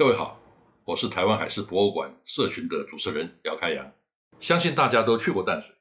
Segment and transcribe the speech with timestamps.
[0.00, 0.40] 各位好，
[0.86, 3.92] 我是台湾海事博物馆社群的主持人姚开阳。
[4.40, 5.74] 相信大家都去过淡水，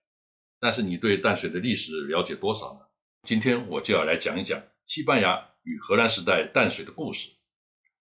[0.59, 2.81] 但是你对淡水的历史了解多少呢？
[3.23, 7.29] 今天我就要来讲一讲西班牙与荷兰时代淡水的故事。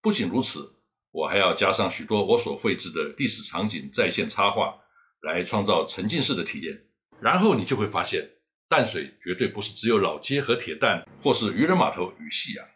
[0.03, 0.75] 不仅如此，
[1.13, 4.75] 我还要加上许多我所绘制的历史场景在线插画，
[5.21, 6.85] 来创造沉浸式的体验。
[7.21, 8.29] 然后你就会发现，
[8.69, 12.67] 淡水绝对不是只有老街和铁蛋，或是渔人码头与夕阳。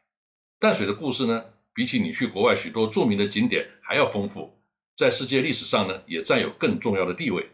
[0.60, 4.58] 淡水的故事呢，比起你去国外许多著名的景点还要丰富，
[4.94, 7.50] 在世界历史上呢，也占有更重要的地位。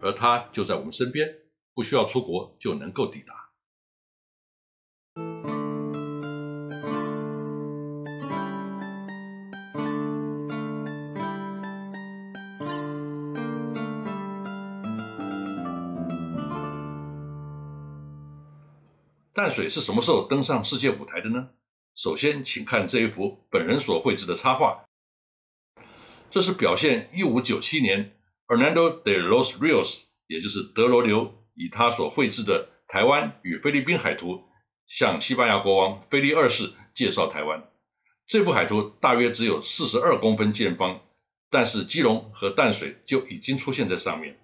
[0.00, 1.36] 而它就在我们身边，
[1.74, 3.50] 不需要出国就能够抵达。
[19.34, 21.48] 淡水是什么时候登上世界舞台的呢？
[21.94, 24.84] 首先，请看这一幅本人所绘制的插画，
[26.30, 28.16] 这是表现一五九七年
[28.46, 34.44] Hernando de los Rios，也就是德罗留，以他所绘制的台湾与菲律宾海图，
[34.86, 37.62] 向西班牙国王菲利二世介绍台湾。
[38.26, 41.02] 这幅海图大约只有四十二公分见方，
[41.50, 44.38] 但是基隆和淡水就已经出现在上面。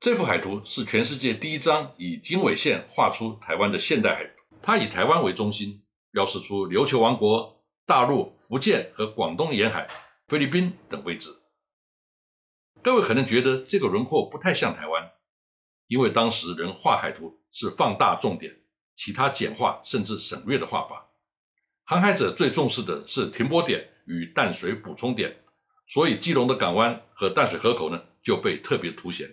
[0.00, 4.30] 这幅海图是全世界第一张以经纬线画出台湾的现代海图。
[4.60, 9.88] 它以台湾为中心，标示出琉球王国、大陆、福建和广东沿海、
[10.26, 11.30] 菲律宾等位置。
[12.82, 15.12] 各位可能觉得这个轮廓不太像台湾，
[15.88, 18.60] 因为当时人画海图是放大重点，
[18.94, 21.10] 其他简化甚至省略的画法。
[21.84, 25.42] 航海者最重视的是停泊点与淡水补充点，
[25.88, 29.28] 所以基隆的港湾和淡水河口呢就被特别凸显。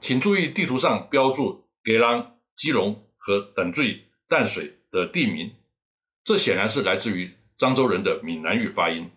[0.00, 5.54] 请注意地图上标注给朗、基隆和等最淡水的地名，
[6.24, 9.10] 这显然是来自于漳州人的闽南语发音，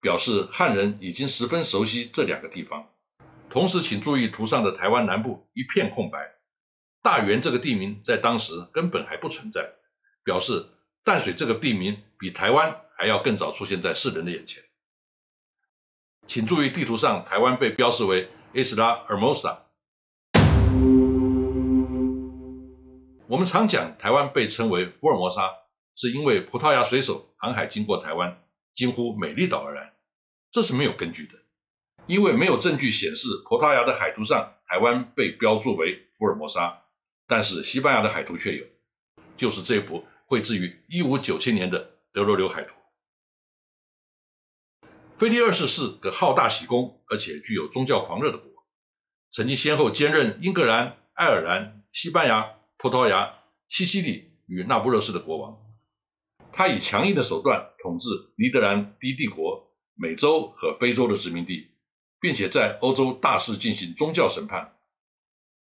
[0.00, 2.88] 表示汉人已经十分熟悉这两个地方。
[3.48, 6.18] 同时，请注意图上的台湾南部一片空白，
[7.02, 9.74] 大园这个地名在当时根本还不存在，
[10.24, 10.66] 表示
[11.04, 14.62] 淡水这个地名比台湾还要更早出现在世人的眼前。
[16.26, 19.65] 请注意地图上台湾被标示为 Isla Hermosa。
[23.28, 25.52] 我们常讲台湾被称为福尔摩沙，
[25.96, 28.40] 是因为葡萄牙水手航海经过台湾，
[28.72, 29.94] 惊呼美丽岛而来，
[30.52, 31.34] 这是没有根据的，
[32.06, 36.84] 因为没有证据显示葡萄牙的海图上台湾被标注为福尔摩沙，
[37.26, 38.64] 但是西班牙的海图却有，
[39.36, 42.76] 就是这幅绘制于一五九七年的德罗留海图。
[45.18, 48.48] 菲利二世是个好大喜功，而且具有宗教狂热的国，
[49.32, 52.52] 曾经先后兼任英格兰、爱尔兰、西班牙。
[52.78, 53.32] 葡萄牙、
[53.68, 55.56] 西西里与那不勒斯的国王，
[56.52, 61.70] 他以强硬的手段统治尼德兰低帝国、美洲和非洲的殖民地，
[62.20, 64.76] 并且在欧洲大肆进行宗教审判。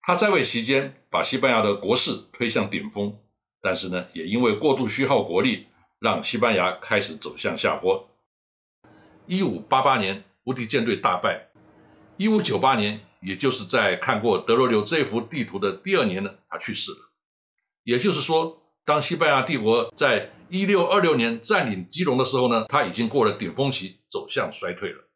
[0.01, 3.19] 他在位期间把西班牙的国势推向顶峰，
[3.61, 5.67] 但是呢，也因为过度虚耗国力，
[5.99, 8.09] 让西班牙开始走向下坡。
[9.27, 11.49] 一五八八年，无敌舰队大败。
[12.15, 13.01] 一五九八年。
[13.21, 16.97] 也就是在看过德罗留这幅地图的第二年呢，他去世了。
[17.83, 25.07] 也就是说，当西班牙帝国在一六二六年占领基隆的时候呢，他已经过了顶峰期，走向衰退了。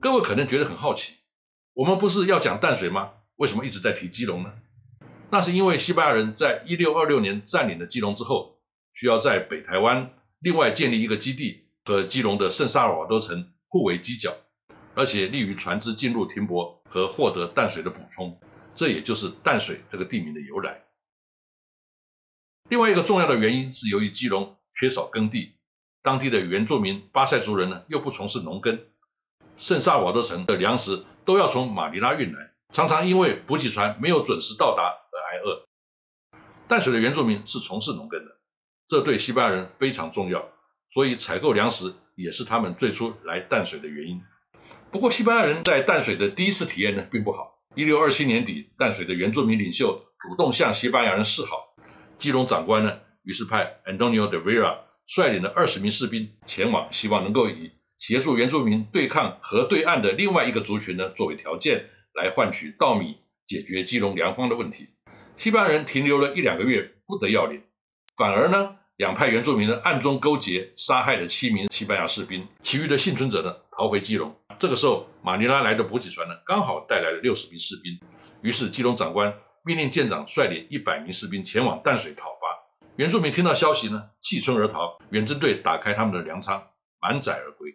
[0.00, 1.14] 各位可能觉得很好奇，
[1.74, 3.10] 我们不是要讲淡水吗？
[3.36, 4.52] 为什么一直在提基隆呢？
[5.30, 8.60] 那是因为西班牙人在一六二六年占领了基隆之后，
[8.92, 14.32] 需要在北台湾另外建立一个基地，和基隆的圣萨尔瓦多城互为犄角。
[14.94, 18.38] 而且利于船只进入停泊和获得淡水的补充，
[18.74, 20.82] 这也就是淡水这个地名的由来。
[22.68, 25.56] 另外一个重要的原因是，由于基隆缺少耕地，
[26.02, 28.78] 当地的原住民巴塞族人呢又不从事农耕，
[29.56, 35.66] 圣萨瓦多城的粮食都要从马尼拉运来，常常因为补给船没有准时到达而挨饿。
[36.68, 38.40] 淡水的原住民是从事农耕的，
[38.86, 40.48] 这对西班牙人非常重要，
[40.90, 44.22] 所以采购粮食也是他们最初来淡水的原因。
[44.92, 47.60] 不过，西班牙人在淡水的第一次体验呢，并不好。
[47.76, 51.76] 一六二七年底，淡水的原住民领袖主动向西班牙人示好，
[52.18, 61.84] 基隆长官呢，于是派 Antonio de Vera 率领了二十名士兵前往，希望能够以协助原住民对抗河对岸的另外一个族群呢，作为条件，
[62.14, 64.88] 来换取稻米，解决基隆粮荒的问题。
[65.36, 67.62] 西班牙人停留了一两个月，不得要领，
[68.16, 74.34] 反而呢，两派原住民呢暗中勾结，杀害了七名西班牙士兵，其余的幸存者呢，逃回基隆。
[74.60, 77.98] 这个时候，马尼拉来的补给船呢，刚好带来了六十名士兵。
[78.42, 79.32] 于是，基隆长官
[79.64, 82.46] 命令舰长率领一百名士兵前往淡水讨伐。
[82.96, 84.98] 原住民听到消息呢，弃村而逃。
[85.12, 86.62] 远征队打开他们的粮仓，
[87.00, 87.74] 满载而归。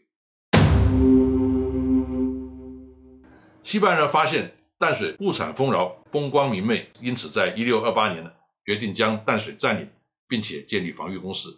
[3.64, 8.32] 西班牙人发现淡水物产丰饶、风光明媚，因此在1628年呢，
[8.64, 9.90] 决定将淡水占领，
[10.28, 11.50] 并且建立防御工事。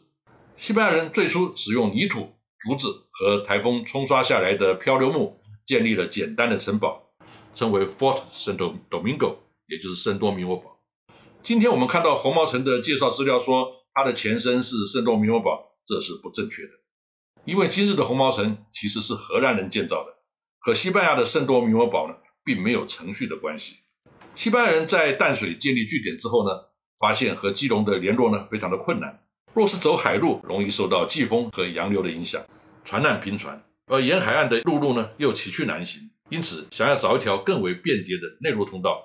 [0.56, 7.12] 西班牙人最初使用泥土、竹子和台风冲刷下来的漂流木，建立了简单的城堡，
[7.54, 9.36] 称为 Fort Santo Domingo，
[9.68, 10.80] 也就是圣多明戈堡。
[11.44, 16.69] 今天我们看到红毛城的介绍资料说，它的前身是圣多明戈堡，这是不正确的，
[17.45, 20.13] 因为今日的红毛城其实是荷兰人建造的，
[20.59, 23.75] 和西班牙的圣多明戈堡呢，并没有程序的关系。
[24.33, 26.51] 西班牙人在淡水建立据点之后呢，
[27.00, 29.26] 发现和基隆的联络呢非常的困难。
[29.57, 32.39] 若是走海路，容易受到季风和洋流的影响，
[32.86, 39.04] 船难频传；而沿海岸的陆路呢，又崎岖难行，因此想要找一条更为便捷的内陆通道。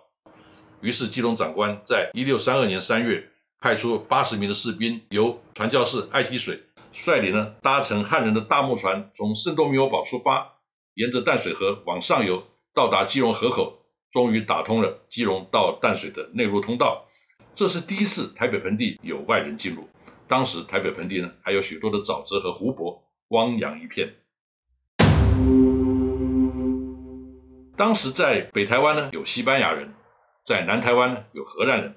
[0.83, 3.31] 于是基隆长官在一六三二年三月，
[3.63, 6.61] 派出八十名的士兵，由传教士艾基水
[6.93, 10.47] 率领呢，搭乘汉人的大木船，从圣多米欧堡出发，
[10.97, 17.07] 沿着淡水河往上游，到达基隆河口，终于打通了基隆到淡水的内陆通道。
[17.55, 19.89] 这是第一次台北盆地有外人进入。
[20.33, 24.15] 当时台北盆地呢，还有许多的沼泽和湖泊，汪洋一片。
[27.77, 29.89] 当时在北台湾呢，有西班牙人；
[30.47, 31.95] 在南台湾呢，有荷兰人。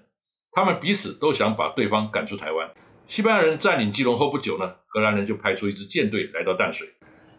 [0.51, 2.69] 他们彼此都想把对方赶出台湾。
[3.07, 6.93] 西班牙人占领基隆后不久呢，荷兰人就派出一支舰队来到淡水。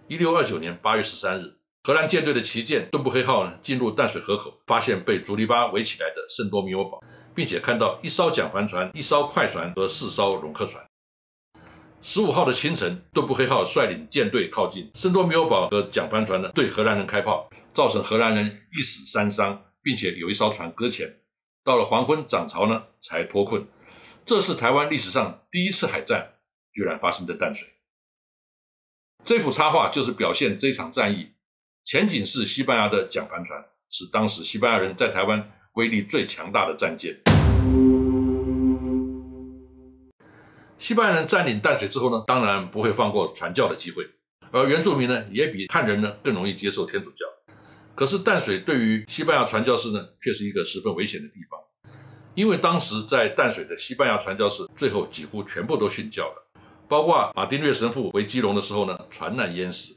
[0.09, 7.05] 一六二九年八月十三日，荷兰舰队的旗舰“顿布黑号”呢，进入淡水河口，发现被竹篱笆围起来的圣多米欧堡。
[7.35, 10.83] 并且看到一艘桨帆船、一艘快船和四艘龙客船。
[12.09, 21.13] 十五号的清晨，杜布黑号率领舰队靠近圣多米欧堡和桨帆船呢，对荷兰人开炮，造成荷兰人一死三伤，并且有一艘船搁浅。
[21.65, 23.67] 到了黄昏涨潮呢，才脱困。
[24.25, 26.35] 这是台湾历史上第一次海战，
[26.73, 27.67] 居然发生在淡水。
[29.25, 31.33] 这幅插画就是表现这场战役。
[31.83, 33.61] 前景是西班牙的桨帆船，
[33.91, 35.53] 是当时西班牙人在台湾。
[35.75, 37.26] 威力最强大的战舰。
[40.79, 44.07] 西班牙人占领淡水之后呢，当然不会放过传教的机会，
[44.53, 47.25] 而原住民呢，也比汉人呢更容易接受天主教。
[47.95, 51.59] 可是淡水对于西班牙传教士呢，却是一个十分危险的地方，
[52.35, 56.47] 因为当时在淡水的西班牙传教士最后几乎全部都殉教了，
[56.87, 59.95] 包括马丁略神父回基隆的时候呢，船难淹死；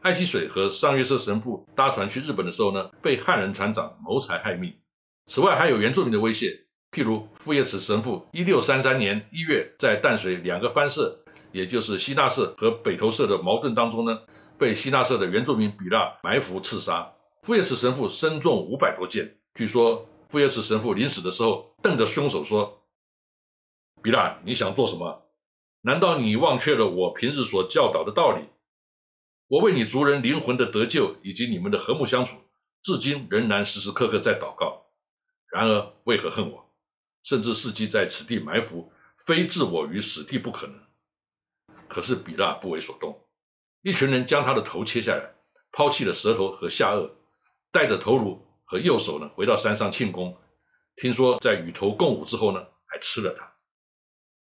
[0.00, 4.72] 爱希水和上月社神父搭船去日本的时候呢，被汉人船长谋财害命。
[5.26, 6.56] 此外，还有原住民的威胁，
[6.92, 14.22] 譬如傅叶慈神父一六三三年一月在淡水两个藩社，也就是西纳社和北投社的矛盾当中呢，
[14.58, 17.12] 被西纳社的原住民比拉埋伏刺杀。
[17.42, 19.38] 傅叶慈神父身中五百多箭。
[19.54, 22.82] 据说傅叶慈神父临死的时候，瞪着凶手说
[24.02, 25.26] ：“比拉，你想做什么？
[25.82, 28.44] 难道你忘却了我平日所教导的道理？
[29.46, 32.36] 我为你族人灵魂的得救以及你们的和睦相处，
[32.82, 34.86] 至今仍然时时刻刻在祷告。”
[35.50, 36.69] 然而，为何恨我？
[37.22, 38.92] 甚至伺机在此地埋伏，
[39.26, 40.80] 非置我于死地不可能。
[41.88, 43.26] 可是比拉不为所动，
[43.82, 45.34] 一群人将他的头切下来，
[45.72, 47.10] 抛弃了舌头和下颚，
[47.72, 50.36] 带着头颅和右手呢，回到山上庆功。
[50.96, 53.54] 听说在与头共舞之后呢，还吃了他。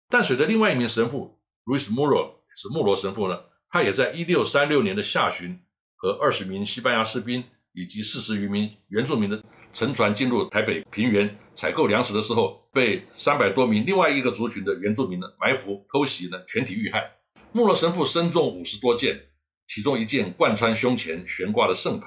[0.08, 5.62] 淡水的另外一名神父 Luis Muro 是穆罗神父呢，他也在一六三六年的下旬，
[5.96, 7.42] 和二十名西班牙士兵
[7.72, 9.42] 以及四十余名原住民的。
[9.72, 17.10] 乘船进入台北平原采购粮食的时候，被三百多名另外一个族群的原住民呢埋伏偷袭呢，全体遇害。
[17.52, 19.18] 穆罗神父身中五十多箭，
[19.66, 22.06] 其中一箭贯穿胸前，悬挂了圣牌。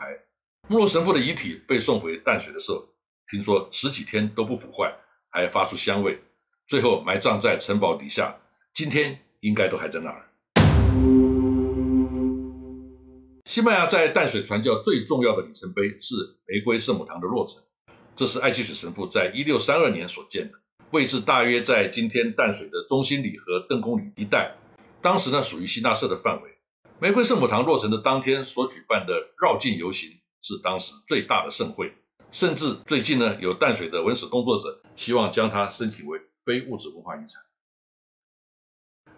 [0.67, 2.88] 穆罗神父的遗体被送回淡水的时候，
[3.29, 4.91] 听说十几天都不腐坏，
[5.29, 6.19] 还发出香味。
[6.67, 8.36] 最后埋葬在城堡底下，
[8.74, 10.27] 今天应该都还在那儿。
[13.45, 16.15] 西班牙在淡水传教最重要的里程碑是
[16.47, 17.63] 玫瑰圣母堂的落成，
[18.15, 20.57] 这是爱基水神父在一六三二年所建的，
[20.89, 24.55] 位置大约在今天淡水的中心里和邓公里一带，
[24.99, 26.57] 当时呢属于希纳社的范围。
[26.99, 30.09] 玫瑰圣母堂落成的当天所举办的绕境游行
[30.41, 31.93] 是当时最大的盛会，
[32.31, 37.43] 甚至最近呢有淡水的文史工作者希望将它申请为非物质文化遗产。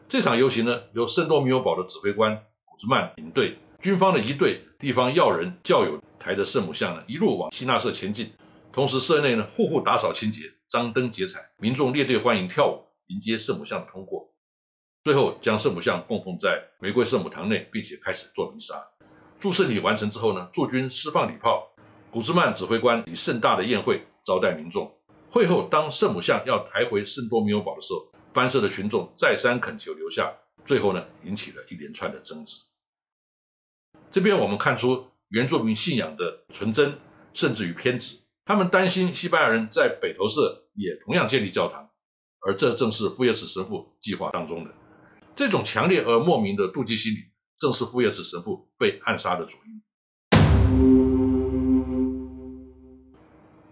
[0.10, 3.58] 这场游行呢由圣多米欧堡的指挥官古兹曼领队。
[3.82, 8.32] 军方的一队地方要人教友抬着圣母像呢，一路往希纳社前进。
[8.74, 14.34] 同时，社内呢户户打扫清洁，张灯结彩，民众列队欢迎跳舞，迎接圣母像的通过。
[15.04, 18.76] 最后，将圣母像供奉在玫瑰圣母堂内，并且开始做弥撒。
[19.40, 21.72] 祝圣礼完成之后呢，驻军释放礼炮，
[22.12, 24.92] 古兹曼指挥官以盛大的宴会招待民众。
[25.30, 30.34] 会后，当圣母像要抬回圣多米欧堡的时候，翻社的群众再三恳求留下，
[30.66, 32.58] 最后呢，引起了一连串的争执。
[34.10, 36.98] 这边我们看出原住民信仰的纯真，
[37.34, 38.18] 甚至于偏执。
[38.46, 41.90] 他们担心西班牙人在北投社也同样建立教堂，
[42.48, 44.72] 而这正是富耶茨神父计划当中的。
[45.36, 47.18] 这种强烈而莫名的妒忌心理，
[47.58, 49.82] 正是富耶茨神父被暗杀的主因。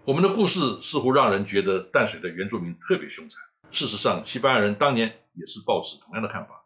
[0.04, 3.40] 我们的故事似乎让人觉得淡水的原住民特别凶残。
[3.70, 6.65] 事实上，西班牙人当年也是抱持同样的看法。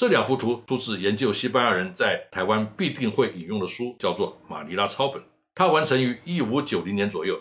[0.00, 5.20] 这两幅图出自研究西班牙人在台湾必定会引用的书，叫做《马尼拉抄本》，
[5.54, 7.38] 它完成于一五九零年左右。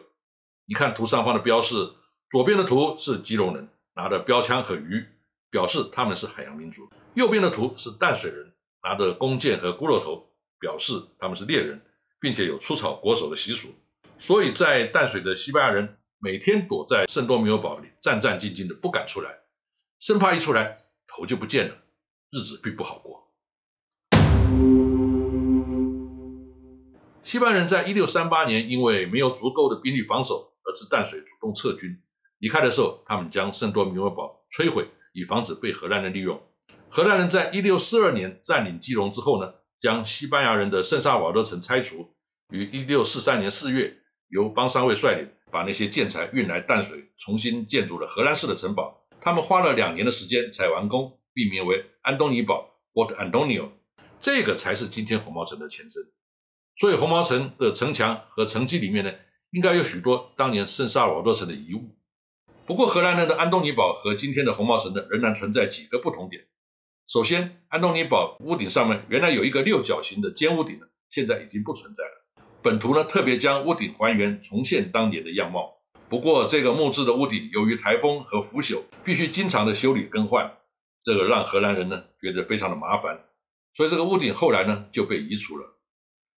[0.65, 1.89] 你看图上方的标示，
[2.29, 5.07] 左边的图是基隆人拿着标枪和鱼，
[5.49, 6.81] 表示他们是海洋民族；
[7.13, 8.51] 右边的图是淡水人
[8.83, 10.27] 拿着弓箭和骷髅头，
[10.59, 11.81] 表示他们是猎人，
[12.19, 13.69] 并且有出草国手的习俗。
[14.17, 19.31] 所以在淡水的西班牙人每天躲在圣多米欧堡里，战战兢兢的不敢出来，
[20.01, 21.75] 生怕一出来头就不见了，
[22.31, 23.27] 日子并不好过。
[27.23, 32.01] 西班牙人在一六三八年因为没有足够的兵力防守，而自淡水主动撤军。
[32.39, 36.41] 离开的时候，他们将圣多米欧堡摧毁，以防止被荷兰人利用。
[36.89, 42.15] 荷兰人在一六四二年占领基隆之后呢，将西班牙人的圣萨瓦多城拆除，
[42.51, 43.95] 于一六四三年四月。
[44.29, 49.03] 由邦商卫率领，把那些建材运来淡水，重新建筑了荷兰式的城堡。
[49.19, 53.69] 他们花了两年的时间才完工，命名为安东尼堡 （Fort Antonio）。
[54.19, 56.03] 这个才是今天红毛城的前身。
[56.75, 59.13] 所以红毛城的城墙和城基里面呢，
[59.51, 61.95] 应该有许多当年圣萨尔瓦多城的遗物。
[62.65, 66.45] 不过，荷兰人的安东尼堡和今天的红毛城呢，仍然存在几个不同点。
[67.07, 72.25] 首先，安东尼堡屋顶上面原来有一个六角形的尖屋顶呢，现在已经不存在了。
[72.61, 75.77] 本图呢特别将屋顶还原，重现当年的样貌。
[76.09, 80.58] 不过这个木质的屋顶由于台风和腐朽，必须经常的修理更换，
[81.09, 83.25] 这个让荷兰人呢觉得非常的麻烦，
[83.73, 85.79] 所以这个屋顶后来呢就被移除了。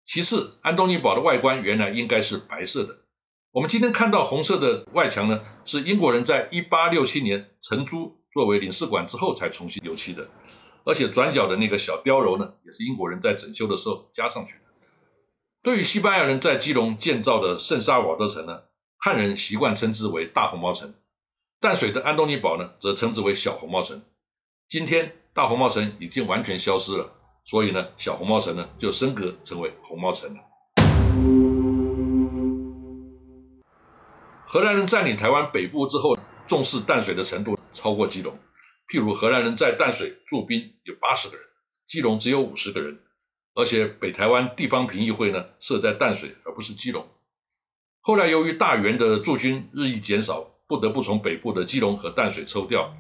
[0.06, 2.96] 其次，安东尼堡的外观原来应该是白色的，
[3.50, 10.28] 我们今天看到红色的外墙呢，是英国人在一八六七年承租作为领事馆之后才重新油漆的，
[10.84, 14.60] 而且转角的那个小碉楼呢，也是英国人在整修的时候加上去的。
[15.64, 18.62] 对于西班牙人在基隆建造的圣沙瓦德城呢，
[18.98, 20.90] 汉人习惯称之为大红毛城；
[21.60, 24.00] 淡水的安东尼堡呢，则称之为小红毛城。
[24.70, 27.12] 今天大红毛城已经完全消失了，
[27.44, 30.40] 所以呢，小红毛城呢就升格成为红毛城了。
[34.46, 38.32] 荷兰人占领台湾北部之后，重视淡水的程度超过基隆。
[38.86, 41.44] 譬如荷兰人在淡水驻兵有八十个人，
[41.88, 42.96] 基隆只有五十个人。
[43.56, 47.04] 而且北台湾地方评议会呢设在淡水，而不是基隆。
[48.02, 52.94] 后来由于大元的驻军日益减少，不得不从北部的基隆和淡水抽调。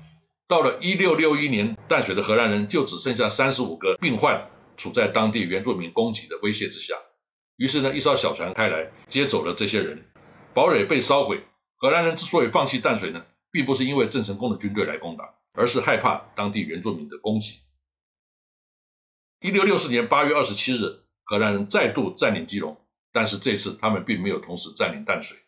[0.50, 6.96] 到了一六六一年，淡水的荷兰人就只剩下三十五个病患，处在当地原住民攻击的威胁之下。
[7.54, 10.10] 于是呢，一艘小船开来接走了这些人，
[10.52, 11.40] 堡垒被烧毁。
[11.76, 17.60] 荷兰人之所以放弃淡水呢，并不是因为郑成功的军队来攻打，而是害怕当地原住民的攻击。
[19.42, 22.76] 一六六四年八月二十七日，荷兰人再度占领基隆，
[23.12, 25.38] 但是这次他们并没有同时占领淡水。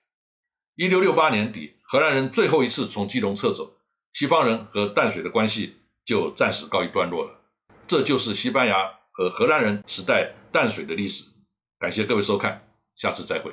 [0.77, 3.75] 一六六八年底，荷兰人最后一次从基隆撤走，
[4.13, 7.41] 西方人和淡水的关系就暂时告一段落了。
[7.87, 8.77] 这就是西班牙
[9.11, 11.25] 和荷兰人时代淡水的历史。
[11.79, 13.53] 感谢各位收看，下次再会。